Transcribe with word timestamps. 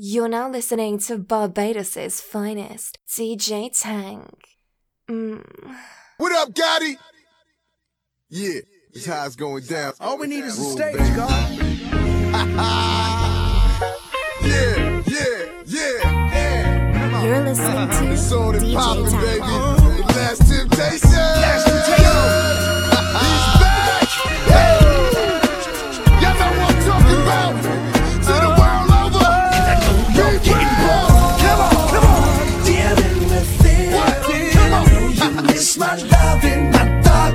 You're 0.00 0.28
now 0.28 0.48
listening 0.48 0.98
to 1.00 1.18
Barbados' 1.18 2.20
finest, 2.20 2.98
DJ 3.08 3.68
Tank. 3.76 4.30
Mm. 5.10 5.42
What 6.18 6.30
up, 6.36 6.54
Gotti? 6.54 6.96
Yeah, 8.28 8.60
this 8.94 9.06
how 9.06 9.26
it's 9.26 9.34
going 9.34 9.64
down. 9.64 9.94
All 9.98 10.16
we 10.16 10.28
need 10.28 10.44
is 10.44 10.56
a 10.56 10.62
stage. 10.70 10.96
God. 11.16 11.50
yeah, 14.44 15.02
yeah, 15.04 15.50
yeah, 15.66 15.98
yeah. 16.30 17.24
You're 17.24 17.40
listening 17.40 17.88
to 17.88 18.12
It's 18.12 18.30
on 18.30 18.54
DJ 18.54 18.74
poppin', 18.74 19.04
Tank. 19.10 19.20
baby. 19.20 19.40
The 19.40 20.12
last 20.14 20.42
temptation. 20.48 21.10
Last 21.10 21.66
Temptation. 21.66 22.04
He's 23.18 23.46
back. 23.58 24.06
Y'all 26.22 26.34
know 26.38 26.50
what 26.60 26.70
I'm 26.70 26.78
talking 26.86 27.20
about. 27.22 27.77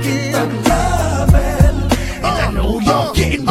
I 0.06 0.10
know 2.52 2.78
you're 2.78 3.14
getting. 3.14 3.46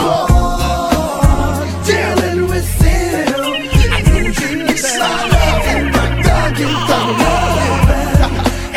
Dealing 1.83 2.47
with 2.47 2.81
it. 2.85 3.29
I 3.89 4.01
you 6.59 6.67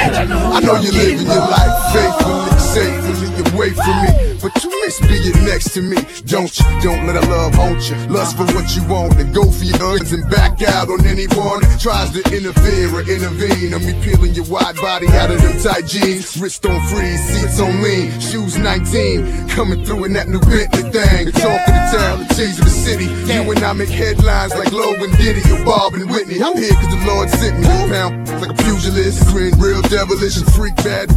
I 0.09 0.25
know 0.25 0.53
I 0.55 0.61
know 0.61 0.77
you're 0.81 0.93
living 0.93 1.27
your 1.27 1.37
life 1.37 1.77
faithfully, 1.93 2.53
safely 2.59 3.29
away 3.53 3.71
from 3.73 3.97
me. 4.05 4.26
But 4.47 4.63
you 4.63 4.71
miss 4.87 5.01
being 5.01 5.45
next 5.45 5.75
to 5.75 5.83
me, 5.83 5.97
don't 6.31 6.47
you? 6.57 6.65
Don't 6.79 7.05
let 7.05 7.17
our 7.17 7.27
love 7.27 7.55
haunt 7.55 7.83
you. 7.91 7.97
Lust 8.07 8.37
for 8.37 8.47
what 8.55 8.77
you 8.77 8.87
want 8.87 9.19
and 9.19 9.35
go 9.35 9.43
for 9.51 9.65
your 9.65 9.83
urges 9.83 10.13
and 10.13 10.23
back 10.31 10.63
out 10.63 10.87
on 10.89 11.05
anyone 11.05 11.67
that 11.67 11.81
tries 11.83 12.15
to 12.15 12.23
interfere 12.31 12.95
or 12.95 13.03
intervene. 13.11 13.75
On 13.75 13.83
me 13.83 13.91
peeling 14.07 14.35
your 14.35 14.45
wide 14.47 14.77
body 14.77 15.09
out 15.19 15.33
of 15.33 15.43
them 15.43 15.59
tight 15.59 15.87
jeans. 15.87 16.39
Wrist 16.39 16.65
on 16.65 16.79
freeze, 16.87 17.19
seats 17.27 17.59
on 17.59 17.83
lean, 17.83 18.15
shoes 18.21 18.57
19. 18.57 19.49
Coming 19.49 19.85
through 19.85 20.05
in 20.05 20.13
that 20.13 20.29
new 20.29 20.39
Bentley 20.39 20.95
thing. 20.95 21.27
The 21.27 21.33
talk 21.35 21.67
of 21.67 21.75
the 21.75 21.99
town, 21.99 22.19
the 22.23 22.35
tease 22.39 22.61
of 22.61 22.67
the 22.67 22.71
city. 22.71 23.11
You 23.27 23.51
and 23.51 23.65
I 23.65 23.73
make 23.73 23.89
headlines 23.89 24.55
like 24.55 24.71
Logan 24.71 25.11
Diddy 25.19 25.43
or 25.51 25.65
Bob 25.65 25.95
and 25.95 26.09
Whitney. 26.09 26.41
I'm 26.41 26.57
here 26.57 26.71
cause 26.71 26.95
the 26.95 27.03
Lord 27.05 27.29
sent 27.31 27.59
me. 27.59 27.67
Pound 27.67 28.29
like 28.41 28.51
a 28.51 28.63
pugilist, 28.63 29.27
grin 29.27 29.59
real 29.59 29.83
devilish 29.83 30.37
and 30.37 30.47
freak 30.55 30.77
bad. 30.87 31.11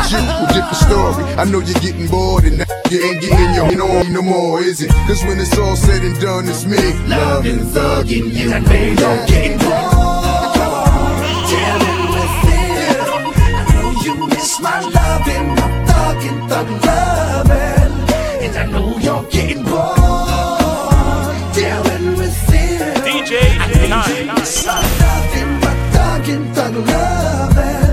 This 0.00 0.12
a 0.14 0.46
different 0.52 0.76
story. 0.76 1.24
I 1.36 1.44
know 1.44 1.60
you're 1.60 1.78
getting 1.80 2.08
bored 2.08 2.44
and 2.44 2.58
now 2.58 2.64
you 2.90 3.02
ain't 3.04 3.20
getting 3.20 3.54
your 3.54 3.66
on 3.98 4.12
no 4.12 4.22
more, 4.22 4.60
is 4.62 4.80
it? 4.82 4.90
Cause 5.06 5.22
when 5.24 5.38
it's 5.38 5.56
all 5.58 5.76
said 5.76 6.02
and 6.02 6.18
done, 6.20 6.48
it's 6.48 6.64
me. 6.64 6.76
loving, 7.06 7.58
thugging 7.74 8.32
you, 8.32 8.52
and 8.52 8.66
they 8.66 8.94
don't 8.94 9.28
get 9.28 9.58
bored. 9.60 10.54
Come 10.56 10.72
on, 10.72 11.22
dealing. 11.48 12.00
I 13.54 13.64
know 13.74 13.90
you 14.02 14.14
miss 14.28 14.60
my 14.60 14.80
loving, 14.80 15.48
my 15.58 15.68
thugging, 15.88 16.48
thug 16.48 16.68
loving, 16.84 17.92
and 18.44 18.56
I 18.56 18.64
know 18.72 18.98
you're 18.98 19.24
getting 19.30 19.62
bored. 19.64 21.36
Dealing 21.54 22.16
with 22.16 22.54
it. 22.54 22.96
DJ 23.04 23.32
I 23.58 23.66
know 23.72 23.82
you 23.82 24.26
Time. 24.26 24.34
miss 24.36 24.66
my 24.66 24.80
loving, 25.00 25.52
my 25.60 25.74
thugging, 25.94 26.54
thug 26.54 26.74
loving. 26.86 27.89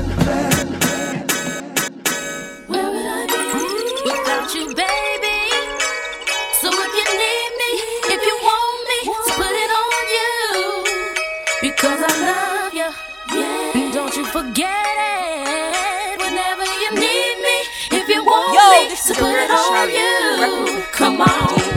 Don't 13.97 14.15
you 14.15 14.25
forget 14.25 14.69
it. 14.69 16.19
Whenever 16.19 16.65
you 16.65 16.91
need 16.91 17.35
me, 17.41 17.97
if 17.97 18.07
you 18.07 18.23
want 18.23 18.53
Yo, 18.53 18.83
me, 18.83 18.89
this 18.89 19.01
so 19.01 19.13
is 19.13 19.17
put 19.17 19.33
it 19.33 19.49
on 19.49 19.89
you. 19.89 20.83
Come 20.91 21.21
on. 21.21 21.76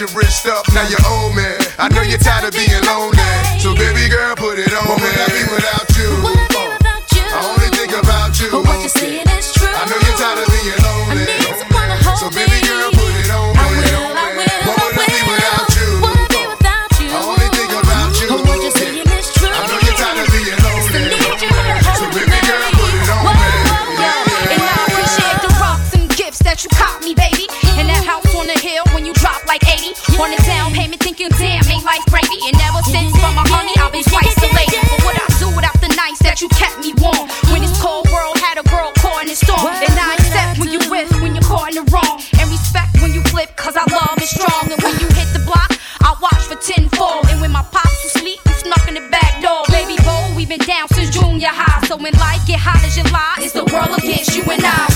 Your 0.00 0.08
wrist 0.14 0.46
up. 0.46 0.64
Now 0.74 0.86
you're 0.88 1.02
old 1.10 1.34
man. 1.34 1.58
I 1.78 1.88
know 1.88 2.02
you're 2.02 2.18
tired 2.18 2.46
of 2.46 2.52
being 2.52 2.70
lonely. 2.86 3.18
So 3.58 3.74
baby 3.74 4.08
girl, 4.08 4.36
put 4.36 4.58
it 4.58 4.70
on 4.70 4.94
me. 4.94 5.10
I 5.10 5.26
be 5.26 5.42
without 5.50 5.90
you. 5.98 6.10
Would 6.22 6.38
I 6.38 6.46
be 6.46 6.62
without 6.70 7.02
you? 7.10 7.26
I 7.26 7.42
only 7.50 7.68
think 7.74 7.90
about 7.98 8.38
you. 8.38 8.50
But 8.50 8.62
what 8.62 8.78
you're 8.78 8.88
saying 8.88 9.26
is 9.26 9.52
true. 9.52 9.57
Thinking, 31.18 31.36
damn, 31.38 31.66
ain't 31.70 31.84
life 31.84 32.04
gravy. 32.06 32.38
And 32.46 32.54
ever 32.62 32.82
since 32.86 33.10
from 33.18 33.34
my 33.34 33.42
honey, 33.50 33.74
I've 33.82 33.90
been 33.90 34.06
twice 34.06 34.34
the 34.38 34.46
lady. 34.54 34.78
But 34.86 35.02
what 35.02 35.18
I 35.18 35.26
do 35.42 35.50
without 35.50 35.74
the 35.82 35.90
nights 35.98 36.22
that 36.22 36.38
you 36.40 36.48
kept 36.54 36.78
me 36.78 36.94
warm. 37.02 37.26
When 37.50 37.60
this 37.62 37.74
cold 37.82 38.06
world 38.14 38.38
had 38.38 38.58
a 38.58 38.64
girl 38.70 38.94
caught 39.02 39.26
in 39.26 39.28
the 39.28 39.38
storm. 39.38 39.66
And 39.66 39.98
I 39.98 40.14
accept 40.14 40.62
when 40.62 40.70
you 40.70 40.78
with, 40.86 41.10
when 41.18 41.34
you're 41.34 41.44
caught 41.44 41.74
in 41.74 41.82
the 41.82 41.86
wrong. 41.90 42.22
And 42.38 42.46
respect 42.46 43.02
when 43.02 43.10
you 43.12 43.22
flip, 43.34 43.50
cause 43.58 43.74
our 43.74 43.88
love 43.90 44.18
is 44.22 44.30
strong. 44.30 44.70
And 44.70 44.78
when 44.78 44.94
you 45.02 45.08
hit 45.18 45.28
the 45.34 45.42
block, 45.42 45.74
I 46.06 46.14
watch 46.22 46.46
for 46.46 46.58
tenfold. 46.62 47.26
And 47.34 47.42
when 47.42 47.50
my 47.50 47.66
pops 47.66 47.98
was 48.06 48.14
asleep, 48.14 48.38
you 48.46 48.54
snuck 48.54 48.86
in 48.86 48.94
the 48.94 49.06
back 49.10 49.42
door. 49.42 49.66
Baby 49.74 49.98
boy, 50.06 50.38
we 50.38 50.46
been 50.46 50.62
down 50.62 50.86
since 50.94 51.10
junior 51.10 51.50
high. 51.50 51.82
So 51.90 51.98
when 51.98 52.14
life 52.22 52.46
get 52.46 52.62
hot 52.62 52.78
as 52.86 52.94
July, 52.94 53.42
it's 53.42 53.58
the 53.58 53.66
world 53.74 53.90
against 53.98 54.38
you 54.38 54.46
and 54.46 54.62
I. 54.62 54.87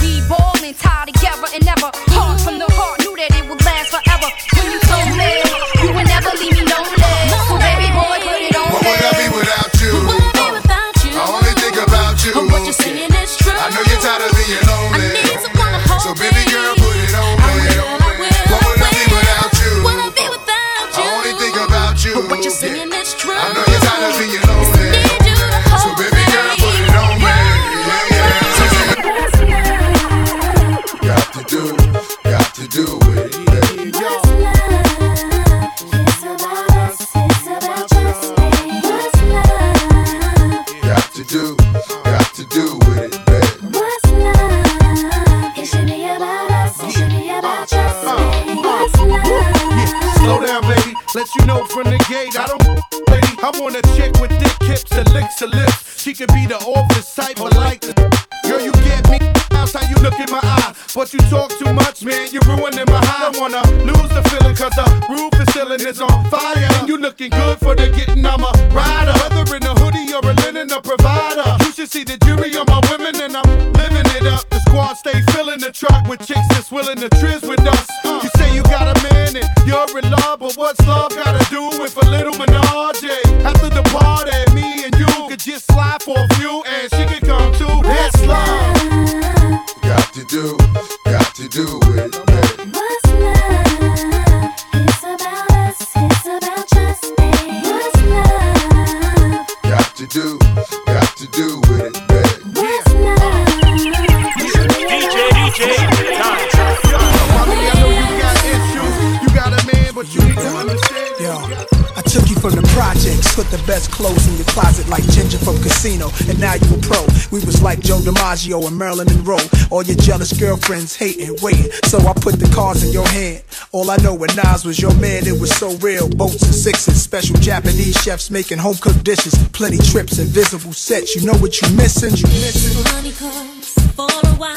DiMaggio 118.33 118.67
and 118.67 118.79
Marilyn 118.79 119.07
Monroe. 119.09 119.37
All 119.71 119.83
your 119.83 119.97
jealous 119.97 120.33
girlfriends 120.33 120.97
hating, 120.97 121.37
waiting. 121.43 121.71
So 121.85 121.99
I 121.99 122.13
put 122.15 122.39
the 122.39 122.51
cards 122.55 122.83
in 122.85 122.93
your 122.93 123.07
hand. 123.07 123.43
All 123.73 123.91
I 123.91 123.97
know 123.97 124.15
when 124.15 124.31
Nas 124.37 124.65
was 124.65 124.81
your 124.81 124.95
man, 124.95 125.27
it 125.27 125.39
was 125.39 125.55
so 125.55 125.77
real. 125.77 126.09
Boats 126.09 126.43
and 126.43 126.55
sixes, 126.55 127.03
special 127.03 127.37
Japanese 127.37 128.01
chefs 128.03 128.31
making 128.31 128.59
home 128.59 128.77
cooked 128.77 129.05
dishes, 129.05 129.35
plenty 129.49 129.79
trips, 129.79 130.19
invisible 130.19 130.73
sets. 130.73 131.15
You 131.15 131.27
know 131.27 131.37
what 131.39 131.61
you 131.61 131.69
missing? 131.77 132.11
You 132.17 132.27
missing? 132.41 132.83
Money 132.95 133.13
comes 133.13 133.75
for 133.93 134.09
a 134.09 134.35
while. 134.37 134.57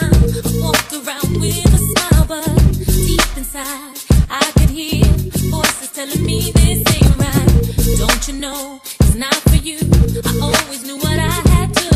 Walk 0.63 0.94
around 0.94 1.42
with 1.42 1.66
a 1.66 1.77
smile, 1.77 2.25
but 2.27 2.45
deep 2.86 3.38
inside, 3.38 4.00
I 4.30 4.51
could 4.57 4.69
hear 4.69 5.04
voices 5.51 5.92
telling 5.92 6.25
me 6.25 6.51
this 6.51 6.95
ain't 6.95 7.18
right. 7.18 7.98
Don't 8.00 8.27
you 8.27 8.39
know 8.39 8.80
it's 8.83 9.16
not 9.16 9.36
for 9.36 9.57
you? 9.57 9.80
I 10.24 10.39
always 10.42 10.86
knew 10.86 10.98
what 10.98 11.19
I 11.19 11.30
had 11.50 11.74
to 11.74 11.94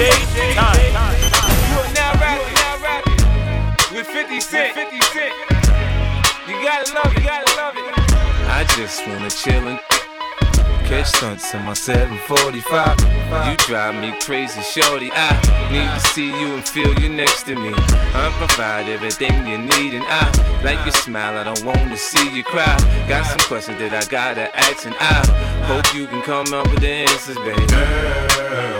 You 0.00 0.06
are 0.06 1.92
now 1.92 2.16
rapping, 2.16 2.54
now 2.54 2.80
rapping 2.80 3.20
with 3.94 4.06
50 4.06 4.40
Cent. 4.40 4.74
50 4.74 4.98
Cent. 4.98 5.34
You 6.48 6.54
gotta 6.64 6.94
love 6.94 7.12
it, 7.12 7.18
you 7.18 7.28
gotta 7.28 7.56
love 7.56 7.74
it. 7.76 7.84
I 8.48 8.64
just 8.78 9.06
wanna 9.06 9.28
chillin'. 9.28 9.78
Catch 10.88 11.08
stunts 11.08 11.52
in 11.52 11.62
my 11.66 11.74
745. 11.74 12.96
You 13.46 13.56
drive 13.58 13.94
me 14.00 14.18
crazy, 14.20 14.62
shorty. 14.62 15.10
I 15.12 15.36
need 15.70 15.90
to 15.92 16.00
see 16.14 16.28
you 16.28 16.54
and 16.54 16.66
feel 16.66 16.98
you 16.98 17.10
next 17.10 17.42
to 17.44 17.54
me. 17.54 17.74
I 17.76 18.32
provide 18.38 18.88
everything 18.88 19.46
you 19.46 19.58
need, 19.58 19.92
and 19.92 20.04
I 20.08 20.62
like 20.64 20.82
your 20.86 20.94
smile. 20.94 21.36
I 21.36 21.44
don't 21.44 21.62
want 21.62 21.90
to 21.90 21.98
see 21.98 22.34
you 22.34 22.42
cry. 22.42 22.74
Got 23.06 23.26
some 23.26 23.40
questions 23.40 23.78
that 23.80 23.92
I 23.92 24.04
gotta 24.08 24.48
ask, 24.58 24.86
and 24.86 24.96
I 24.98 25.26
hope 25.66 25.94
you 25.94 26.06
can 26.06 26.22
come 26.22 26.54
up 26.54 26.66
with 26.70 26.80
the 26.80 26.88
answers, 26.88 27.36
baby. 27.36 27.66
Girl, 27.66 28.79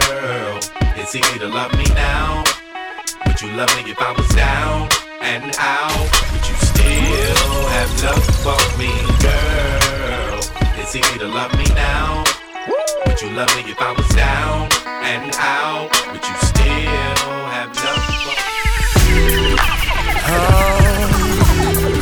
Girl, 1.11 1.19
it's 1.19 1.29
easy 1.29 1.39
to 1.39 1.47
love 1.47 1.73
me 1.77 1.83
now. 1.93 2.43
Would 3.27 3.41
you 3.41 3.51
love 3.51 3.69
me 3.75 3.91
if 3.91 3.99
I 3.99 4.13
was 4.13 4.29
down 4.29 4.87
and 5.21 5.53
out? 5.59 6.09
Would 6.31 6.47
you 6.47 6.55
still 6.55 7.67
have 7.67 8.03
love 8.03 8.23
for 8.39 8.57
me, 8.79 8.91
girl? 9.19 10.39
It's 10.79 10.95
easy 10.95 11.19
to 11.19 11.27
love 11.27 11.53
me 11.57 11.65
now. 11.75 12.23
Would 13.07 13.21
you 13.21 13.29
love 13.31 13.53
me 13.57 13.63
if 13.71 13.81
I 13.81 13.91
was 13.91 14.07
down 14.15 14.69
and 15.03 15.35
out? 15.35 15.89
Would 16.13 16.23
you 16.23 16.35
still 16.47 17.45
have 17.51 17.75
love 17.75 18.05
for 18.07 18.31
me? 19.11 19.55
Oh, 20.27 20.39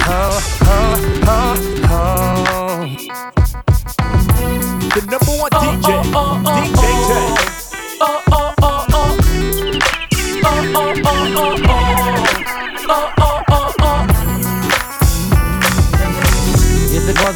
oh, 0.06 0.40
oh, 0.62 0.98
oh, 1.26 1.56
oh. 1.90 2.20
The 4.94 5.02
number 5.10 5.34
one 5.42 5.52
DJ, 5.52 5.90
DJ 6.44 6.79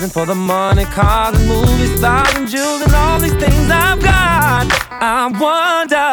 If 0.04 0.12
for 0.12 0.26
the 0.26 0.36
money, 0.36 0.84
cars 0.84 1.34
and 1.40 1.48
movie 1.48 1.96
stars 1.96 2.36
and 2.36 2.46
jewels 2.46 2.82
and 2.82 2.94
all 2.94 3.20
these 3.20 3.36
things 3.36 3.72
I've 3.72 4.02
got, 4.02 4.68
I 4.92 5.28
wonder, 5.40 6.12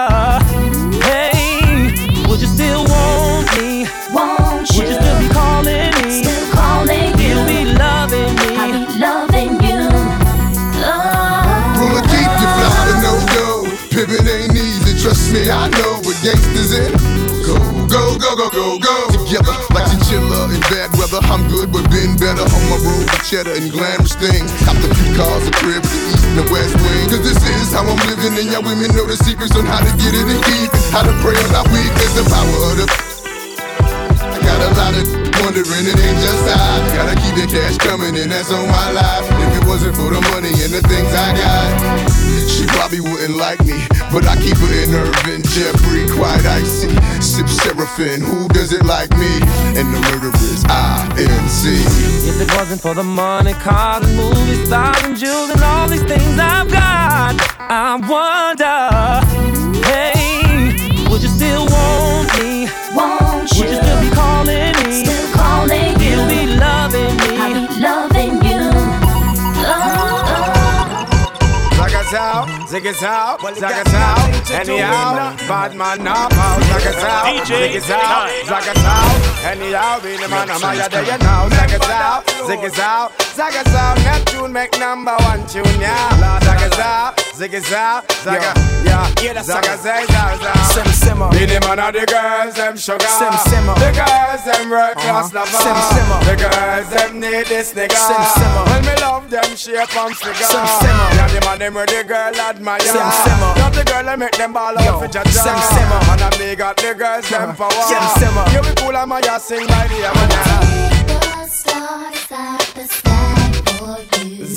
hey, 1.05 2.29
would 2.29 2.41
you 2.41 2.47
still 2.47 2.85
want 2.85 3.51
me? 3.59 3.89
Won't 4.15 4.71
Would 4.77 4.89
you 4.89 4.95
still 4.95 5.19
be 5.19 5.29
calling 5.31 5.90
cheddar 23.31 23.55
and 23.55 23.71
glamorous 23.71 24.15
things. 24.19 24.51
Copped 24.67 24.83
the 24.83 24.91
few 24.91 25.15
cars, 25.15 25.47
a 25.47 25.53
crib, 25.63 25.83
the 25.87 25.99
east 26.11 26.27
and 26.27 26.37
the 26.43 26.47
west 26.51 26.75
wing. 26.83 27.07
Cause 27.07 27.23
this 27.23 27.39
is 27.39 27.71
how 27.71 27.87
I'm 27.87 27.95
living, 28.11 28.35
and 28.35 28.51
y'all 28.51 28.63
women 28.63 28.91
know 28.91 29.07
the 29.07 29.17
secrets 29.17 29.55
on 29.55 29.67
how 29.67 29.79
to 29.79 29.93
get 30.03 30.19
it 30.19 30.27
and 30.27 30.43
keep 30.51 30.67
it. 30.67 30.83
How 30.91 31.07
to 31.07 31.15
pray 31.23 31.39
on 31.39 31.55
our 31.55 31.67
weak, 31.71 31.95
there's 31.95 32.15
the 32.19 32.27
power 32.27 32.59
of 32.67 32.75
the. 32.83 32.87
I 34.19 34.39
got 34.43 34.59
a 34.67 34.71
lot 34.75 34.95
of 34.99 35.20
wondering, 35.43 35.87
it 35.87 35.99
ain't 35.99 36.21
just 36.21 36.45
I. 36.49 36.81
Gotta 36.95 37.17
keep 37.21 37.37
it 37.41 37.51
cash 37.51 37.77
coming 37.79 38.17
and 38.17 38.31
that's 38.31 38.53
on 38.53 38.67
my 38.69 38.91
life. 38.93 39.25
If 39.27 39.63
it 39.63 39.65
wasn't 39.67 39.97
for 39.97 40.11
the 40.13 40.21
money 40.33 40.53
and 40.61 40.73
the 40.73 40.83
things 40.85 41.11
I 41.13 41.35
got, 41.37 41.71
she 42.49 42.67
probably 42.67 43.01
wouldn't 43.01 43.37
like 43.37 43.61
me. 43.65 43.81
But 44.13 44.27
I 44.27 44.37
keep 44.37 44.57
her 44.59 44.73
in 44.75 44.95
Irvin, 44.95 45.43
Jeffrey, 45.55 46.09
quite 46.11 46.45
icy. 46.45 46.91
Sip 47.23 47.49
Seraphim, 47.49 48.21
who 48.21 48.49
does 48.49 48.73
it 48.73 48.85
like 48.85 49.11
me? 49.17 49.33
And 49.79 49.87
the 49.95 50.01
murder 50.13 50.31
is 50.51 50.65
INC. 50.65 51.63
If 52.27 52.41
it 52.41 52.51
wasn't 52.57 52.81
for 52.81 52.95
the 52.95 53.05
money, 53.05 53.55
cars 53.55 54.05
and 54.05 54.17
movie 54.17 54.65
stars 54.67 55.03
and 55.05 55.17
jewels 55.17 55.51
and 55.51 55.63
all 55.63 55.89
these 55.89 56.05
things 56.05 56.39
I've 56.39 56.71
got, 56.71 57.37
I 57.59 57.97
wonder, 58.03 58.81
hey, 59.87 61.09
would 61.09 61.23
you 61.23 61.29
still 61.29 61.67
want 61.67 62.29
me? 62.43 62.69
Won't 62.95 63.53
you? 63.53 63.61
Would 63.61 63.71
you 63.71 63.77
still 63.77 64.01
be 64.01 64.11
calling 64.11 64.75
me? 64.85 65.10
Still 66.21 66.29
calling 66.29 66.41
Still 66.41 66.41
you. 66.41 66.47
be 66.47 66.57
loving 66.57 67.17
me? 67.17 67.31
I'll 67.39 67.55
be 67.55 67.81
loving 67.81 68.35
you. 68.45 68.61
Oh, 69.63 70.27
Zagazow, 71.81 72.45
ziggazow, 72.69 73.39
zagazow, 73.57 74.19
anyhow, 74.53 75.35
bad 75.49 75.75
man 75.75 76.03
now, 76.05 76.27
oh, 76.27 76.29
pow, 76.31 76.59
zagazow, 76.61 77.25
DJ 77.25 77.51
ziggazow, 77.73 78.01
time. 78.01 78.45
zagazow, 78.45 79.47
anyhow, 79.47 80.01
be 80.01 80.17
the 80.17 80.29
man, 80.29 80.51
I'm 80.51 80.63
out 80.63 80.91
there, 80.91 81.03
you 81.05 81.19
know, 81.19 81.49
zagazow, 81.51 83.11
ziggazow, 83.41 83.73
zagazow, 83.73 84.05
Neptune 84.05 84.53
make 84.53 84.79
number 84.79 85.17
one 85.25 85.47
tune, 85.47 85.65
yeah, 85.81 86.41
zagazow, 86.45 87.15
ziggazow, 87.33 88.03
zaga, 88.23 88.53
yeah, 88.85 89.43
zagazay, 89.43 90.05
zagazow, 90.07 90.75
Sim 90.75 90.93
simmer. 90.93 91.31
be 91.31 91.47
the 91.47 91.59
man 91.61 91.79
of 91.81 91.93
the 91.95 92.05
girls, 92.07 92.55
them 92.55 92.77
sugar, 92.77 93.01
Sim 93.07 93.33
simmer. 93.49 93.75
the 93.81 93.91
girls, 93.97 94.45
them 94.45 94.71
world 94.71 94.97
class 94.97 95.33
Uh-huh. 95.33 95.41
lover, 95.41 95.61
Sim 95.65 95.79
simmer. 95.93 96.21
the 96.29 96.37
girls, 96.37 96.89
them 96.93 97.21
need 97.21 97.47
this 97.47 97.73
nigga, 97.73 97.97
Sim 97.97 98.23
simmer. 98.37 98.65
when 98.71 98.83
me 98.85 98.95
love 99.01 99.31
them 99.31 99.57
shape 99.57 99.97
and 99.97 100.17
figure, 100.17 100.47
Sim 100.47 100.67
simmer. 100.81 101.09
yeah, 101.17 101.29
the 101.33 101.41
man, 101.47 101.59
them 101.59 101.75
where 101.75 101.87
the 101.87 102.05
girl 102.05 102.35
admire, 102.41 102.81
Sim 102.81 103.09
simmer. 103.25 103.53
not 103.57 103.73
the 103.73 103.85
girl 103.85 104.05
that 104.05 104.19
make 104.19 104.37
them 104.37 104.53
ball 104.53 104.75
Yo, 104.75 104.81
out 104.81 105.01
for 105.01 105.09
jaja. 105.09 105.33
sim 105.33 105.59
simmer. 105.73 106.01
And 106.13 106.23
I 106.23 106.31
me 106.39 106.55
got 106.57 106.77
the 106.77 106.93
girls 106.95 107.29
them 107.31 107.57
power. 107.57 107.71
Sim 107.89 108.05
simmer. 108.21 108.45
You 108.53 108.61
be 108.69 108.73
cool 108.81 108.97
and 108.97 109.09
my 109.09 109.21
ass 109.33 109.45
sing 109.49 109.67
by 109.67 109.87
the 109.89 109.99
Amanda. 110.13 110.43
the 111.09 111.49
stars 111.49 112.27
at 112.31 112.61
the 112.77 112.85
sky 112.85 112.99
for 113.01 113.09
you. 113.09 113.10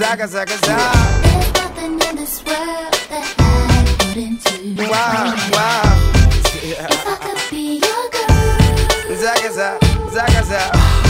Zaga 0.04 0.28
zaga 0.28 0.58
zaga. 0.58 1.22
There's 1.24 1.54
nothing 1.54 1.94
in 2.10 2.16
this 2.18 2.44
world 2.44 2.94
that 3.10 3.36
I 3.40 4.06
wouldn't 4.06 4.44
do. 4.44 4.84
Wow 4.92 5.34
wow. 5.54 6.12
If 6.62 7.08
I 7.08 7.16
could 7.24 7.42
be 7.50 7.80
your 7.80 8.04
girl, 8.12 9.16
Zaga 9.16 9.50
zaga 9.58 10.12
zaga 10.12 10.44
zaga. 10.44 11.03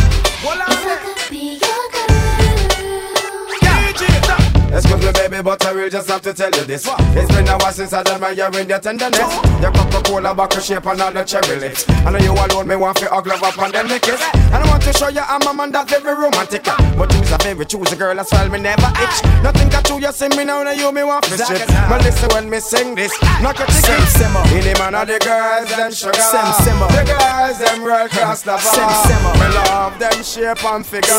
Excuse 4.73 5.05
me, 5.05 5.11
baby, 5.11 5.41
but 5.43 5.63
I 5.65 5.71
will 5.71 5.87
just 5.89 6.09
have 6.09 6.21
to 6.23 6.33
tell 6.33 6.49
you 6.49 6.65
this. 6.65 6.87
It's 6.89 7.31
been 7.31 7.47
a 7.47 7.57
while 7.57 7.71
since 7.71 7.93
I 7.93 8.01
done 8.01 8.19
my 8.19 8.31
your 8.31 8.49
in 8.57 8.67
your 8.67 8.79
tenderness. 8.79 9.19
Your 9.61 9.71
Coca-Cola 9.71 10.33
bottle 10.33 10.61
shape 10.61 10.87
and 10.87 10.99
all 10.99 11.13
the 11.13 11.23
cherry 11.23 11.59
lips. 11.59 11.87
I 11.89 12.09
know 12.09 12.17
you 12.17 12.33
alone, 12.33 12.67
me 12.67 12.75
want 12.75 12.97
to 12.97 13.05
hug 13.07 13.27
love 13.27 13.43
up 13.43 13.55
and 13.59 13.71
then 13.71 13.87
me 13.87 13.99
kiss. 13.99 14.19
And 14.33 14.55
I 14.55 14.65
want 14.67 14.81
to 14.83 14.93
show 14.93 15.09
you 15.09 15.21
I'm 15.21 15.45
a 15.45 15.53
man 15.53 15.71
that's 15.71 15.93
very 15.93 16.15
romantic. 16.17 16.63
But 16.97 17.11
choose 17.11 17.31
a 17.31 17.37
favorite, 17.37 17.69
choose 17.69 17.91
a 17.91 17.95
girl 17.95 18.19
as 18.19 18.31
well, 18.31 18.49
me 18.49 18.59
never 18.59 18.89
itch. 18.97 19.21
Nothing 19.45 19.69
got 19.69 19.85
to 19.85 19.99
you, 20.01 20.11
see 20.11 20.29
me 20.29 20.43
now, 20.43 20.63
now 20.63 20.71
you 20.71 20.91
me 20.91 21.03
want 21.03 21.25
to 21.25 21.37
strip. 21.37 21.67
But 21.87 22.01
listen 22.01 22.29
when 22.33 22.49
me 22.49 22.59
sing 22.59 22.95
this, 22.95 23.13
not 23.45 23.59
a 23.61 23.69
ticket. 23.69 24.09
In 24.57 24.65
the 24.65 24.73
man 24.81 24.95
of 24.95 25.05
the 25.05 25.21
girls, 25.21 25.69
them 25.69 25.93
sugar. 25.93 26.17
Simmer. 26.65 26.89
The 26.97 27.05
girls, 27.13 27.59
them 27.61 27.83
world 27.83 28.09
class 28.09 28.43
lover. 28.47 28.65
Sim 28.65 28.89
simmer. 29.05 29.33
Me 29.37 29.53
love 29.53 29.99
them 30.01 30.17
shape 30.25 30.65
and 30.65 30.81
figure. 30.85 31.13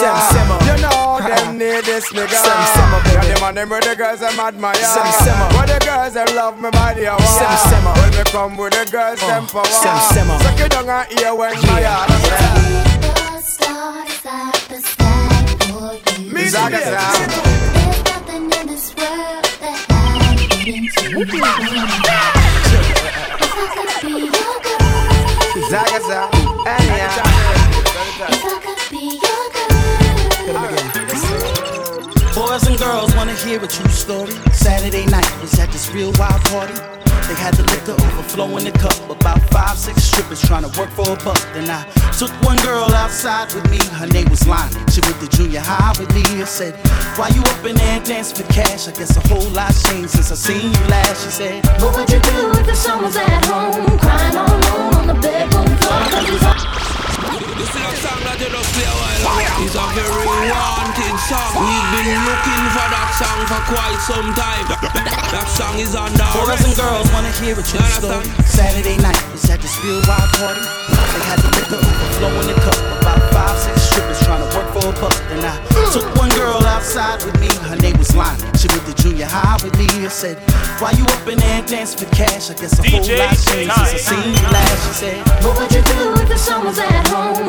You 0.67 0.75
know 0.83 1.23
them 1.23 1.55
need 1.63 1.87
this 1.87 2.11
nigga. 2.11 2.35
Sim 2.35 2.63
simmer, 2.75 2.99
Yeah, 3.15 3.23
baby. 3.23 3.44
Them 3.45 3.57
and 3.57 3.57
them 3.59 3.69
with 3.69 3.85
the 3.85 3.97
girls 3.97 4.21
them 4.21 4.41
admire. 4.41 4.75
Sim 4.75 5.07
simmer. 5.21 5.49
When 5.57 5.67
the 5.69 5.79
girls 5.85 6.15
them 6.15 6.27
love 6.37 6.61
me 6.61 6.71
body 6.71 7.05
a 7.05 7.19
Sim 7.19 7.57
simmer. 7.69 7.93
When 7.93 8.11
me 8.17 8.25
come 8.31 8.57
with 8.57 8.73
the 8.73 8.85
girls 8.91 9.21
them 9.21 9.47
power. 9.47 9.65
Sim 9.67 9.99
simmer. 10.13 10.39
Suck 10.41 10.61
it 10.61 10.71
down 10.71 10.89
and 10.89 11.19
hear 11.19 11.35
when 11.35 11.55
my 11.67 11.83
heart 11.83 12.09
The 12.09 13.41
stars 13.41 14.25
at 14.25 14.55
the 14.69 14.81
sky 14.81 15.45
for 15.69 15.93
you. 16.21 16.33
Me 16.33 16.49
zaga 16.49 16.81
zaga. 16.81 17.27
There's 17.77 18.01
nothing 18.09 18.45
in 18.45 18.67
this 18.67 18.95
world 18.97 19.45
that 19.61 19.79
I 19.91 20.03
wouldn't 20.65 20.95
do. 20.97 21.21
If 23.45 23.53
I 23.55 23.67
could 23.77 23.93
be 24.07 24.15
your 24.33 24.57
girl, 24.65 24.89
Zaga 25.69 26.01
zaga. 26.09 26.39
If 28.25 28.41
I 28.45 28.59
could 28.65 28.81
be 28.91 29.03
your 29.21 29.45
girl. 30.65 30.74
Boys 32.55 32.69
and 32.69 32.79
girls 32.79 33.13
wanna 33.17 33.35
hear 33.35 33.59
a 33.59 33.67
true 33.67 33.91
story. 33.91 34.31
Saturday 34.53 35.07
night 35.07 35.29
was 35.43 35.59
at 35.59 35.73
this 35.73 35.91
real 35.91 36.13
wild 36.21 36.41
party. 36.45 36.75
They 37.27 37.35
had 37.35 37.53
the 37.55 37.65
liquor 37.65 38.01
overflow 38.07 38.47
in 38.59 38.63
the 38.63 38.71
cup. 38.71 38.95
About 39.11 39.43
five, 39.51 39.77
six 39.77 40.05
strippers 40.05 40.41
trying 40.41 40.63
to 40.63 40.71
work 40.79 40.89
for 40.91 41.03
a 41.03 41.17
buck. 41.25 41.41
Then 41.53 41.69
I 41.69 41.83
took 42.17 42.31
one 42.47 42.57
girl 42.59 42.87
outside 42.95 43.53
with 43.55 43.69
me. 43.73 43.79
Her 43.99 44.07
name 44.07 44.31
was 44.31 44.47
Lonnie. 44.47 44.71
She 44.93 45.01
went 45.01 45.19
to 45.19 45.29
junior 45.37 45.59
high 45.59 45.99
with 45.99 46.15
me. 46.15 46.23
I 46.23 46.45
said, 46.45 46.77
Why 47.19 47.27
you 47.35 47.43
up 47.43 47.67
in 47.67 47.75
there 47.75 47.99
dancing 48.05 48.37
for 48.37 48.53
cash? 48.53 48.87
I 48.87 48.93
guess 48.93 49.17
a 49.17 49.27
whole 49.27 49.51
lot 49.51 49.75
changed 49.91 50.11
since 50.11 50.31
I 50.31 50.37
seen 50.37 50.71
you 50.71 50.85
last. 50.87 51.25
She 51.25 51.31
said, 51.31 51.67
What 51.83 51.97
would 51.97 52.09
you 52.09 52.21
do 52.21 52.51
if 52.55 52.67
the 52.67 52.99
was 53.03 53.17
at 53.17 53.45
home, 53.47 53.99
crying 53.99 54.37
all 54.37 54.47
alone 54.47 54.95
on 54.95 55.07
the 55.09 55.15
bedroom 55.15 55.67
floor? 55.83 56.74
'Cause 57.55 57.69
he's 57.69 57.77
on- 57.77 57.91
This 57.95 57.95
is 57.95 57.99
a 57.99 58.09
song 58.09 58.21
that 58.25 58.37
you 58.41 58.49
just 58.51 58.73
play 58.75 58.85
a 58.85 58.95
while 58.99 59.19
ago. 59.23 59.65
It's 59.65 59.75
a 59.75 59.87
very 59.95 60.27
wanted 60.51 61.17
song. 61.31 61.53
We've 61.63 61.89
been 61.95 62.21
looking 62.27 62.65
for 62.75 62.87
that 62.95 63.11
song 63.21 63.41
for 63.51 63.63
quite 63.73 64.01
some 64.11 64.29
time. 64.35 64.67
That 65.33 65.49
song 65.57 65.79
is 65.79 65.95
on 65.95 66.13
the 66.15 66.25
Boys 66.35 66.65
and 66.65 66.77
girls 66.77 67.09
wanna 67.13 67.31
hear 67.41 67.55
a 67.59 67.63
true 67.63 67.79
You 67.81 67.91
story. 67.99 68.15
understand? 68.15 68.47
Saturday 68.47 68.97
night 68.99 69.19
was 69.33 69.45
at 69.51 69.61
this 69.63 69.75
real 69.85 70.01
wild 70.07 70.31
party. 70.39 70.63
They 71.15 71.23
had 71.31 71.39
the 71.43 71.51
liquor 71.57 71.79
overflow 71.79 72.41
in 72.41 72.47
the 72.49 72.55
cup. 72.61 72.79
About 73.03 73.23
five, 73.33 73.57
six 73.63 73.83
strippers 73.83 74.19
trying 74.25 74.43
to 74.43 74.57
work 74.57 74.69
for 74.75 74.89
a 74.89 74.93
buck. 75.01 75.15
Then 75.31 75.45
I 75.45 75.55
took 75.93 76.07
one 76.17 76.31
girl 76.31 76.65
outside 76.67 77.23
with 77.25 77.39
me. 77.41 77.49
Her 77.71 77.77
name 77.77 77.97
was 77.99 78.15
Lonnie. 78.15 78.43
She 78.59 78.67
went 78.69 78.85
to 78.87 78.95
junior 79.03 79.27
high 79.27 79.59
with 79.63 79.77
me. 79.79 79.87
I 80.05 80.09
said, 80.09 80.37
Why 80.81 80.91
you 80.93 81.05
up 81.07 81.27
in 81.29 81.39
there 81.39 81.63
dancing 81.63 81.99
for 82.03 82.11
cash? 82.15 82.51
I 82.51 82.55
guess 82.55 82.79
a 82.79 82.83
whole 82.83 83.01
DJ 83.01 83.19
lot 83.19 83.37
changed 83.47 83.73
since 83.75 83.95
I 83.95 83.97
seen 84.11 84.35
you 84.35 84.47
last. 84.51 84.79
She 84.87 84.93
said, 85.03 85.17
What 85.45 85.55
would 85.59 85.73
you 85.73 85.83
do 85.83 86.15
if 86.23 86.29
the 86.29 86.39
son 86.39 86.65
was 86.65 86.79
at 86.79 87.07
home, 87.09 87.44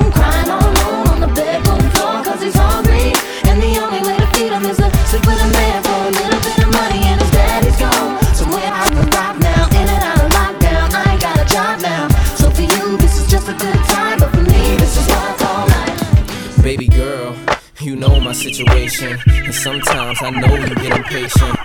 Baby 16.61 16.87
girl, 16.87 17.35
you 17.79 17.95
know 17.95 18.19
my 18.19 18.33
situation. 18.33 19.19
And 19.27 19.53
sometimes 19.53 20.17
I 20.21 20.29
know 20.31 20.55
you 20.55 20.75
get 20.75 20.97
impatient. 20.97 21.64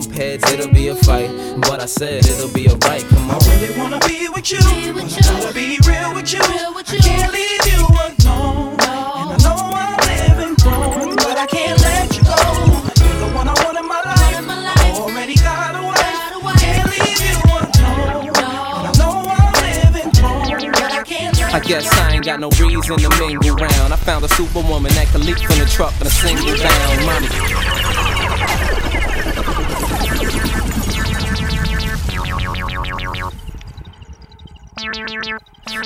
bump 0.00 0.12
heads, 0.12 0.52
it'll 0.52 0.72
be 0.72 0.88
a 0.88 0.94
fight. 0.94 1.30
But 1.62 1.80
I 1.80 1.86
said 1.86 2.24
it'll 2.26 2.52
be 2.52 2.68
alright. 2.68 3.02
Come 3.08 3.30
on. 3.30 3.40
I 3.40 3.60
really 3.60 3.78
wanna 3.78 3.98
be 4.00 4.28
with 4.28 4.50
you. 4.52 4.60
Wanna 4.92 5.08
try 5.08 5.40
to 5.40 5.54
be 5.54 5.78
real 5.88 6.12
with 6.14 6.32
you. 6.32 6.40
I 6.42 6.82
can't 6.84 7.32
leave 7.32 7.64
you 7.72 7.80
alone. 7.80 8.76
And 9.16 9.32
I 9.32 9.38
know 9.44 9.56
I'm 9.72 9.96
living 10.12 10.54
wrong, 10.64 11.16
but 11.16 11.36
I 11.38 11.46
can't 11.46 11.80
let 11.80 12.14
you 12.16 12.24
go. 12.24 12.40
You're 13.00 13.20
the 13.24 13.30
one 13.34 13.48
I 13.48 13.54
want 13.64 13.78
in 13.78 13.86
my 13.88 14.02
life. 14.04 14.36
I 14.36 14.92
already 15.00 15.36
got 15.36 15.72
away. 15.80 16.12
Can't 16.60 16.88
leave 16.92 17.20
you 17.28 17.38
alone. 17.56 18.36
And 18.76 18.86
I 18.88 18.92
know 19.00 19.14
I'm 19.32 19.52
living 19.64 20.10
wrong, 20.20 20.72
but 20.76 20.92
I 20.92 21.02
can't 21.04 21.38
let 21.40 21.54
I 21.54 21.60
guess 21.60 21.86
I 21.88 22.14
ain't 22.14 22.24
got 22.26 22.38
no 22.40 22.50
reason 22.60 22.98
to 22.98 23.08
mingle 23.18 23.56
round. 23.56 23.94
I 23.94 23.96
found 23.96 24.24
a 24.26 24.28
superwoman 24.28 24.92
that 24.92 25.08
could 25.08 25.24
leap 25.24 25.38
from 25.38 25.58
the 25.58 25.64
truck 25.64 25.94
in 26.00 26.06
a 26.06 26.10
single 26.10 26.52
bound. 26.60 27.06
Mommy. 27.06 27.85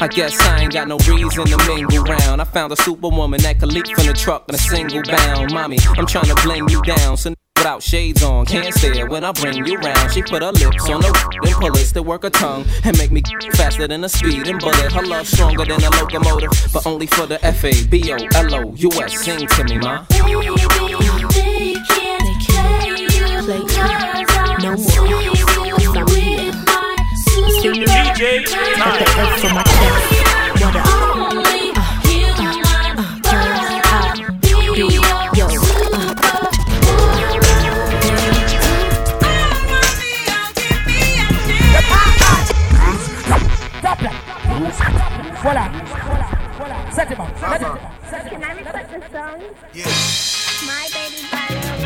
I 0.02 0.08
guess 0.08 0.40
I 0.40 0.62
ain't 0.62 0.72
got 0.72 0.88
no 0.88 0.96
reason 1.06 1.44
to 1.44 1.56
mingle 1.68 2.02
round. 2.04 2.40
I 2.40 2.44
found 2.44 2.72
a 2.72 2.76
superwoman 2.76 3.42
that 3.42 3.60
could 3.60 3.70
leap 3.70 3.86
from 3.88 4.06
the 4.06 4.14
truck 4.14 4.48
in 4.48 4.54
a 4.54 4.58
single 4.58 5.02
bound. 5.02 5.52
Mommy, 5.52 5.76
I'm 5.98 6.06
trying 6.06 6.24
to 6.24 6.34
bling 6.42 6.70
you 6.70 6.80
down. 6.80 7.18
So 7.18 7.34
without 7.58 7.82
shades 7.82 8.22
on, 8.22 8.46
can't 8.46 8.74
stare 8.74 9.06
when 9.06 9.24
I 9.24 9.32
bring 9.32 9.66
you 9.66 9.76
round. 9.76 10.10
She 10.10 10.22
put 10.22 10.40
her 10.42 10.52
lips 10.52 10.88
on 10.88 11.02
the 11.02 11.12
then 11.42 11.52
pull 11.52 11.76
it 11.76 11.84
to 11.92 12.02
work 12.02 12.22
her 12.22 12.30
tongue 12.30 12.64
and 12.84 12.96
make 12.96 13.12
me 13.12 13.22
faster 13.52 13.86
than 13.86 14.02
a 14.02 14.08
speeding 14.08 14.56
bullet. 14.56 14.90
Her 14.90 15.02
love 15.02 15.28
stronger 15.28 15.66
than 15.66 15.82
a 15.82 15.90
locomotive, 15.90 16.50
but 16.72 16.86
only 16.86 17.06
for 17.06 17.26
the 17.26 17.44
F 17.44 17.62
A 17.62 17.84
B 17.88 18.10
O 18.10 18.16
L 18.36 18.54
O 18.54 18.74
U 18.74 18.90
S. 19.02 19.20
Sing 19.22 19.46
to 19.46 19.64
me, 19.64 19.76
ma. 19.76 20.06
Baby, 20.08 20.32
they 21.36 21.76
can't 22.48 22.80
play 23.44 23.58
you. 23.58 23.76
No 24.62 24.76
more. 24.76 25.30
DJ 27.60 28.44
Got 28.78 28.98
the 28.98 29.04
F 29.04 29.69
Voilà. 45.42 45.70
Set 46.92 47.08
him 47.08 47.20
up. 47.20 47.28
Let 47.40 47.62
him. 47.62 47.78
Can 48.28 48.44
I 48.44 48.52
request 48.52 48.92
a 48.92 49.00
song? 49.10 49.40
Yes. 49.72 50.62
My 50.66 50.86
baby 50.92 51.22
by 51.32 51.48
Lil 51.54 51.80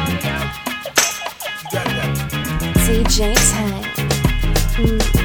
DJ 2.85 3.35
Tank. 3.53 3.87
Mm. 4.77 5.24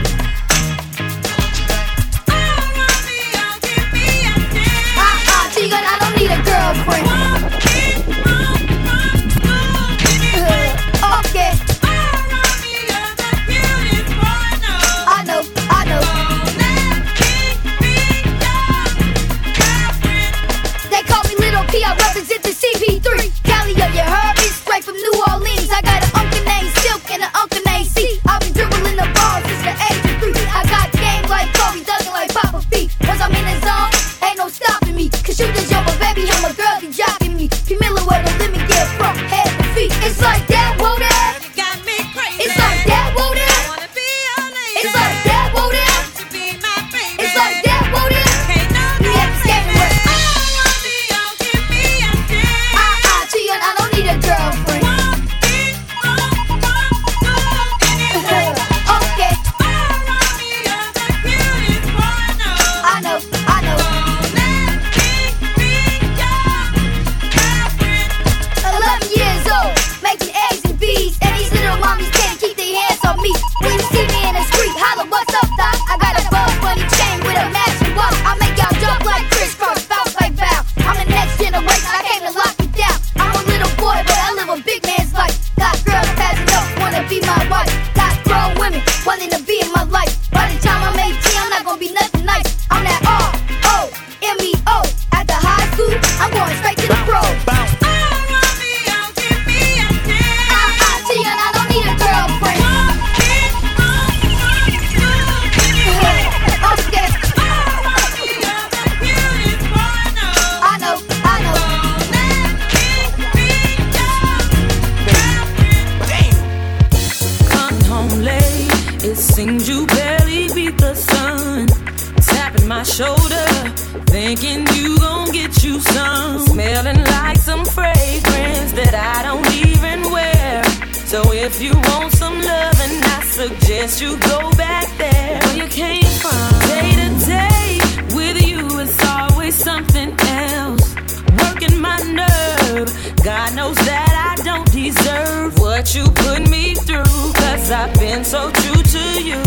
You 133.79 134.19
go 134.19 134.51
back 134.57 134.89
there 134.97 135.39
where 135.39 135.55
you 135.55 135.67
came 135.69 136.03
from. 136.03 136.59
Day 136.67 136.91
to 136.99 137.25
day 137.25 137.79
with 138.13 138.45
you, 138.45 138.77
it's 138.77 139.01
always 139.07 139.55
something 139.55 140.13
else. 140.19 140.95
Working 141.41 141.79
my 141.79 141.97
nerve, 142.03 142.89
God 143.23 143.55
knows 143.55 143.77
that 143.77 144.35
I 144.37 144.43
don't 144.43 144.69
deserve 144.69 145.57
what 145.59 145.95
you 145.95 146.03
put 146.03 146.49
me 146.49 146.75
through. 146.75 147.31
Cause 147.33 147.71
I've 147.71 147.93
been 147.97 148.25
so 148.25 148.51
true 148.51 148.83
to 148.83 149.23
you. 149.23 149.41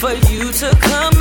For 0.00 0.12
you 0.32 0.50
to 0.50 0.70
come 0.80 1.17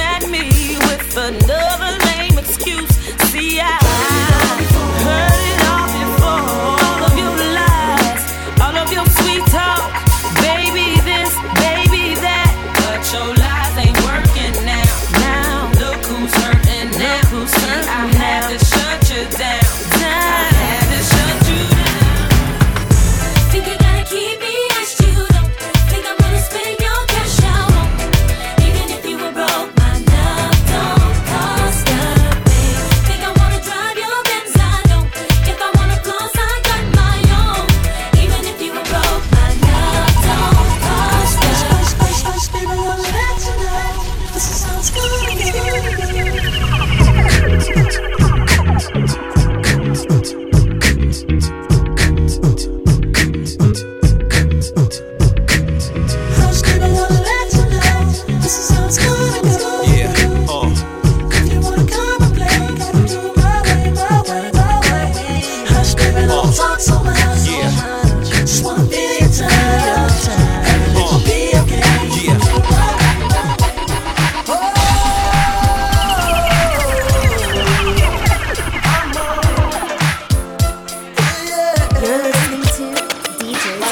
I 82.10 82.14
to 82.14 83.84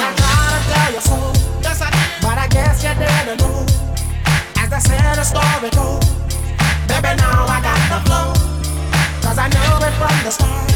tell 0.71 0.93
you 0.93 1.01
so, 1.01 1.33
but 2.21 2.37
I 2.37 2.47
guess 2.49 2.81
you 2.81 2.93
didn't 2.95 3.39
know. 3.41 3.65
As 4.55 4.71
I 4.71 4.79
said, 4.79 5.15
the 5.15 5.23
story 5.23 5.69
goes, 5.71 6.07
baby, 6.87 7.13
now 7.17 7.45
I 7.45 7.59
got 7.61 7.81
the 7.91 7.99
flow, 8.07 8.31
cause 9.21 9.37
I 9.37 9.49
know 9.49 9.85
it 9.85 9.93
from 9.99 10.23
the 10.23 10.31
start. 10.31 10.74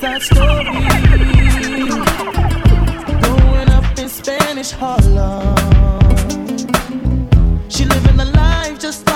Side 0.00 0.22
Story. 0.22 0.64
Growing 3.20 3.68
up 3.70 3.98
in 3.98 4.08
Spanish 4.08 4.70
Harlem. 4.70 5.56
She 7.68 7.84
living 7.84 8.20
a 8.20 8.24
life 8.24 8.78
just 8.78 9.07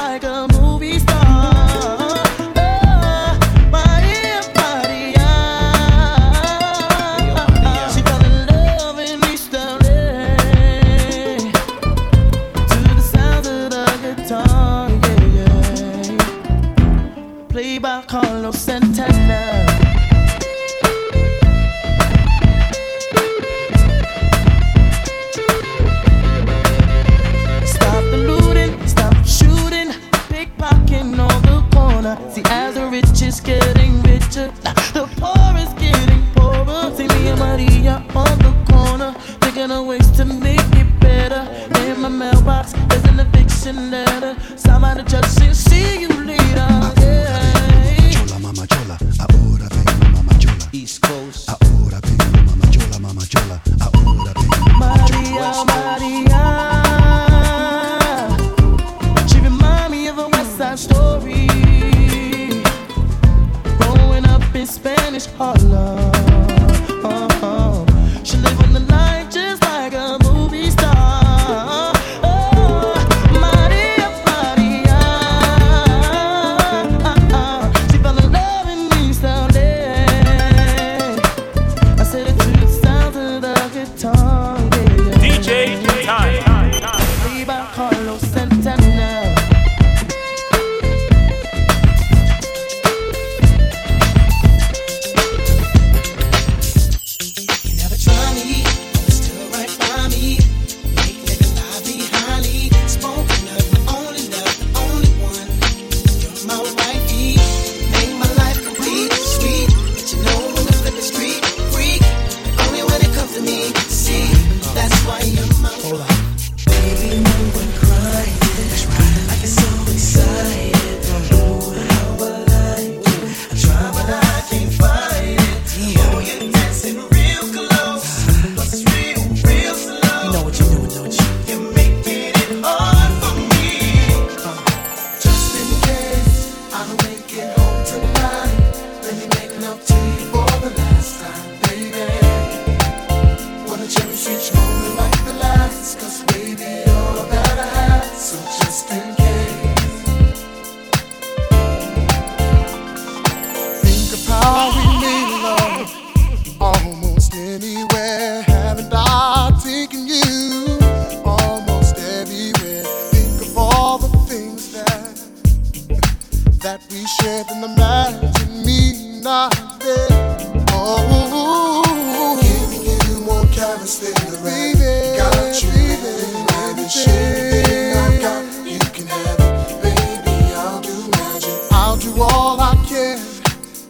I'll 181.70 181.98
do 181.98 182.22
all 182.22 182.58
I 182.58 182.74
can 182.88 183.18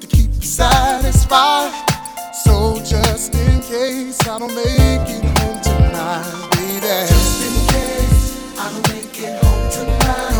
to 0.00 0.06
keep 0.08 0.34
you 0.34 0.42
satisfied. 0.42 1.72
So 2.44 2.78
just 2.84 3.32
in 3.34 3.60
case 3.60 4.20
I 4.26 4.38
don't 4.40 4.52
make 4.54 5.08
it 5.08 5.24
home 5.38 5.60
tonight, 5.62 6.48
baby. 6.50 7.06
Just 7.06 7.42
in 7.46 7.54
case 7.68 8.58
I 8.58 8.72
don't 8.72 8.88
make 8.88 9.20
it 9.20 9.44
home 9.44 9.70
tonight. 9.70 10.31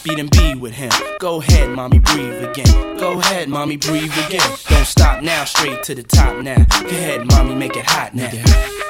happy 0.00 0.14
than 0.14 0.28
be 0.28 0.58
with 0.58 0.72
him. 0.72 0.90
Go 1.18 1.40
ahead, 1.40 1.68
mommy, 1.70 1.98
breathe 1.98 2.42
again 2.42 2.49
again. 2.60 2.96
Go 2.96 3.18
ahead, 3.18 3.48
mommy, 3.48 3.76
breathe 3.76 4.12
again. 4.26 4.48
Don't 4.68 4.86
stop 4.86 5.22
now, 5.22 5.44
straight 5.44 5.82
to 5.84 5.94
the 5.94 6.02
top 6.02 6.42
now. 6.42 6.64
Go 6.82 6.88
ahead, 6.88 7.26
mommy, 7.26 7.54
make 7.54 7.76
it 7.76 7.84
hot 7.86 8.14
now. 8.14 8.30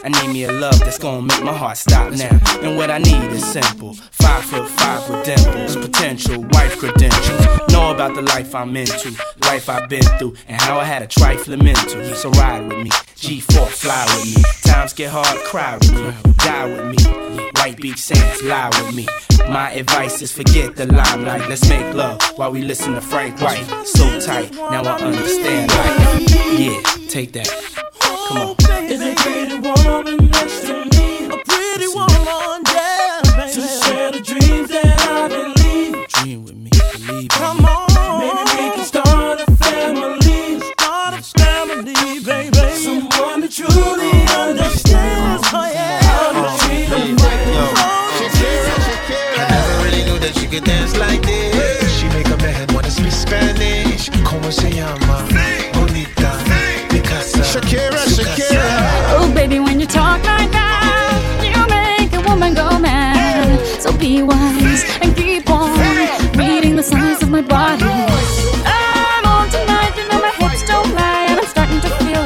I 0.02 0.08
need 0.08 0.32
me 0.32 0.44
a 0.44 0.52
love 0.52 0.78
that's 0.80 0.98
gonna 0.98 1.22
make 1.22 1.42
my 1.42 1.52
heart 1.52 1.76
stop 1.76 2.12
now. 2.12 2.38
And 2.62 2.76
what 2.76 2.90
I 2.90 2.98
need 2.98 3.30
is 3.32 3.44
simple. 3.44 3.94
Five 3.94 4.44
foot 4.44 4.68
five 4.68 5.08
with 5.08 5.24
dimples, 5.24 5.76
potential 5.76 6.42
wife 6.50 6.78
credentials. 6.78 7.46
Know 7.70 7.92
about 7.92 8.14
the 8.14 8.22
life 8.22 8.54
I'm 8.54 8.76
into, 8.76 9.10
life 9.42 9.68
I've 9.68 9.88
been 9.88 10.02
through, 10.18 10.34
and 10.48 10.60
how 10.60 10.78
I 10.78 10.84
had 10.84 11.02
a 11.02 11.06
trifling 11.06 11.64
mental. 11.64 12.02
So 12.14 12.30
ride 12.30 12.66
with 12.66 12.78
me, 12.78 12.90
G4 12.90 13.68
fly 13.68 14.04
with 14.16 14.36
me. 14.36 14.42
Times 14.62 14.92
get 14.92 15.10
hard, 15.10 15.38
cry 15.44 15.76
with 15.76 15.92
me, 15.92 16.34
die 16.38 16.66
with 16.66 16.96
me. 16.96 17.50
White 17.60 17.76
Beach 17.76 17.98
Saints, 17.98 18.42
lie 18.42 18.70
with 18.70 18.94
me. 18.94 19.06
My 19.50 19.70
advice 19.72 20.22
is 20.22 20.32
forget 20.32 20.76
the 20.76 20.86
limelight. 20.86 21.48
Let's 21.48 21.68
make 21.68 21.94
love 21.94 22.20
while 22.36 22.52
we 22.52 22.62
listen 22.62 22.94
to 22.94 23.00
Frank 23.00 23.40
White. 23.40 23.59
So 23.84 24.20
tight, 24.20 24.52
now 24.52 24.82
I 24.82 25.00
understand. 25.00 25.70
Like, 25.70 26.30
yeah, 26.58 26.80
take 27.08 27.32
that. 27.32 27.48
Come 28.28 28.38
on. 28.38 29.69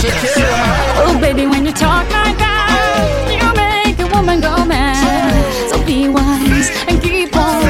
Shakira. 0.00 0.48
Oh, 1.04 1.18
baby, 1.20 1.44
when 1.46 1.66
you 1.66 1.72
talk 1.72 2.08
like 2.08 2.38
that, 2.40 3.28
you 3.28 3.44
make 3.52 4.00
a 4.00 4.08
woman 4.16 4.40
go 4.40 4.64
mad. 4.64 4.96
So 5.68 5.76
be 5.84 6.08
wise 6.08 6.72
and 6.88 7.02
keep 7.02 7.36
on 7.36 7.60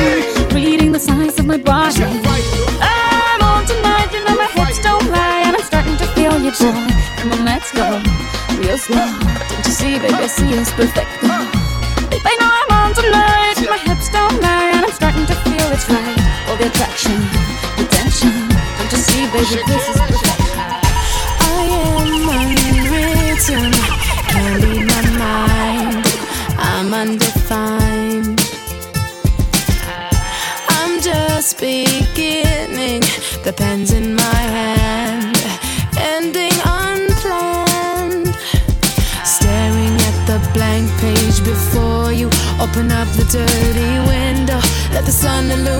reading 0.55 0.93
the 0.93 1.01
signs 1.01 1.41
of 1.41 1.47
my 1.47 1.59
body. 1.59 2.07
I'm 2.07 3.43
on 3.43 3.67
tonight, 3.67 4.15
you 4.15 4.23
know 4.23 4.37
my 4.39 4.47
hips 4.47 4.79
don't 4.79 5.11
lie, 5.11 5.43
and 5.43 5.57
I'm 5.57 5.63
starting 5.67 5.97
to 5.99 6.07
feel 6.15 6.39
you, 6.39 6.55
boy. 6.55 6.87
Come 7.19 7.33
on, 7.35 7.45
let's 7.45 7.73
go 7.75 7.99
real 8.63 8.79
slow. 8.79 9.11
Don't 9.51 9.67
you 9.67 9.75
see, 9.75 9.99
baby, 9.99 10.15
I 10.15 10.29
see 10.29 10.55
it's 10.55 10.71
perfect. 10.71 11.11
Babe, 12.15 12.23
I 12.31 12.35
know 12.39 12.47
I'm 12.47 12.71
on 12.79 12.91
tonight, 12.95 13.59
my 13.67 13.81
hips 13.91 14.09
don't 14.09 14.39
lie, 14.41 14.71
and 14.79 14.87
I'm 14.87 14.95
starting 14.95 15.27
to 15.27 15.35
feel 15.51 15.67
it's 15.75 15.91
right. 15.91 16.19
All 16.47 16.55
the 16.55 16.71
attraction, 16.71 17.19
the 17.75 17.91
tension. 17.91 18.31
Don't 18.79 18.93
you 18.95 19.03
see, 19.03 19.27
baby, 19.35 19.67
this 19.67 19.89
is 19.91 19.99
perfect. 19.99 20.30
The 33.51 33.57
pen's 33.57 33.93
in 33.93 34.15
my 34.15 34.43
hand, 34.57 35.37
ending 35.99 36.53
unplanned. 36.65 38.29
Staring 39.25 39.95
at 40.09 40.17
the 40.27 40.39
blank 40.55 40.89
page 41.01 41.43
before 41.43 42.13
you, 42.13 42.29
open 42.61 42.93
up 42.93 43.09
the 43.19 43.27
dirty 43.39 43.93
window, 44.13 44.61
let 44.95 45.05
the 45.05 45.13
sun 45.13 45.51
illuminate 45.51 45.80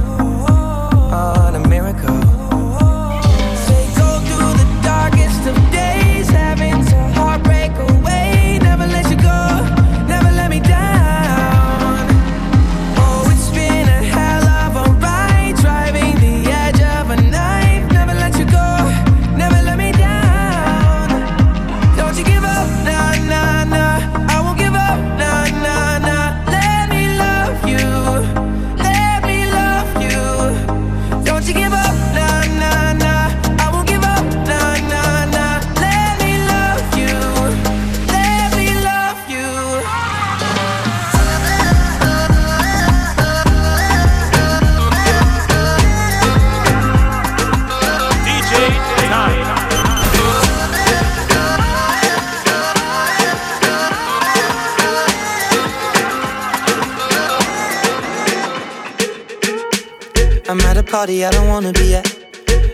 party 61.01 61.25
I 61.25 61.31
don't 61.31 61.47
wanna 61.47 61.73
be 61.73 61.95
at. 61.95 62.07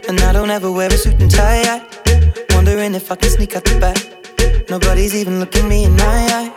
And 0.10 0.20
I 0.20 0.34
don't 0.34 0.50
ever 0.50 0.70
wear 0.70 0.90
a 0.90 0.98
suit 1.04 1.18
and 1.22 1.32
tie. 1.32 1.64
I 1.74 1.78
wondering 2.56 2.94
if 2.94 3.10
I 3.10 3.16
can 3.16 3.30
sneak 3.30 3.56
out 3.56 3.64
the 3.64 3.80
back. 3.80 4.00
Nobody's 4.70 5.16
even 5.16 5.40
looking 5.40 5.66
me 5.70 5.86
in 5.86 5.94
my 5.96 6.20
eyes. 6.38 6.52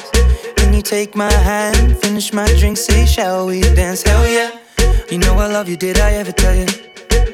When 0.59 0.74
you 0.74 0.83
take 0.83 1.14
my 1.14 1.33
hand, 1.48 1.96
finish 1.98 2.33
my 2.33 2.48
drink, 2.59 2.76
say, 2.76 3.06
Shall 3.06 3.46
we 3.46 3.61
dance? 3.61 4.02
Hell 4.02 4.26
yeah. 4.37 4.50
You 5.12 5.18
know 5.18 5.35
I 5.35 5.46
love 5.46 5.68
you, 5.68 5.76
did 5.76 6.00
I 6.00 6.11
ever 6.14 6.33
tell 6.33 6.56
you? 6.62 6.66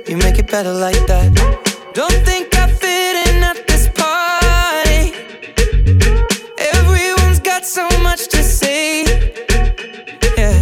You 0.07 0.19
make 0.19 0.39
it 0.39 0.49
better 0.51 0.75
like 0.87 1.03
that. 1.13 1.29
Don't 1.95 2.21
think 2.29 2.55
I 2.63 2.67
fit 2.83 3.15
in 3.27 3.43
at 3.51 3.59
this 3.67 3.85
party. 4.03 5.05
Everyone's 6.75 7.41
got 7.41 7.65
so 7.65 7.89
much 8.07 8.29
to 8.35 8.43
say. 8.43 9.05
Yeah, 10.37 10.57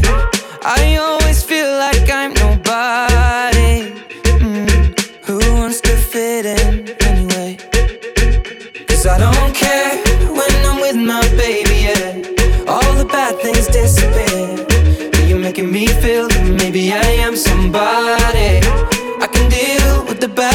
I 0.63 0.97
always 1.01 1.24
Maybe 16.75 16.93
I 16.93 17.07
am 17.23 17.37
somebody. 17.37 18.59
I 19.23 19.29
can 19.33 19.49
deal 19.49 20.05
with 20.07 20.21
the 20.21 20.27
bad 20.27 20.54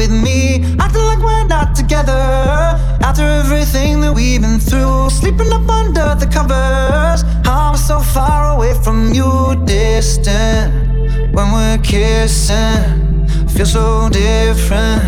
with 0.00 0.10
me, 0.10 0.64
acting 0.78 1.02
like 1.02 1.18
we're 1.18 1.46
not 1.46 1.74
together. 1.74 2.22
After 3.08 3.22
everything 3.42 4.00
that 4.00 4.14
we've 4.14 4.40
been 4.40 4.58
through, 4.58 5.10
sleeping 5.10 5.52
up 5.52 5.68
under 5.68 6.14
the 6.14 6.26
covers, 6.26 7.20
I'm 7.44 7.76
so 7.76 7.98
far 7.98 8.56
away 8.56 8.72
from 8.82 9.12
you, 9.12 9.30
distant. 9.66 10.72
When 11.34 11.52
we're 11.52 11.80
kissing, 11.82 13.28
feel 13.54 13.66
so 13.66 14.08
different. 14.08 15.04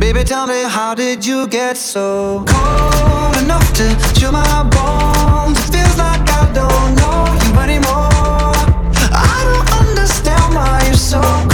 Baby, 0.00 0.24
tell 0.24 0.48
me, 0.48 0.60
how 0.76 0.94
did 0.96 1.24
you 1.24 1.46
get 1.46 1.76
so 1.76 2.44
cold 2.48 3.36
enough 3.44 3.68
to 3.78 3.86
chill 4.18 4.32
my 4.32 4.62
bones? 4.74 5.56
It 5.68 5.72
feels 5.72 5.96
like 6.04 6.24
I 6.40 6.42
don't 6.58 6.90
know 6.98 7.20
you 7.44 7.52
anymore. 7.66 8.54
I 9.30 9.38
don't 9.48 9.68
understand 9.80 10.48
why 10.56 10.82
you're 10.84 11.04
so. 11.12 11.53